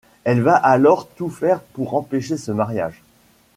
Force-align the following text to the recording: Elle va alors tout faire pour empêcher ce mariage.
Elle 0.23 0.41
va 0.41 0.55
alors 0.55 1.07
tout 1.09 1.29
faire 1.29 1.61
pour 1.61 1.93
empêcher 1.93 2.35
ce 2.35 2.49
mariage. 2.51 3.03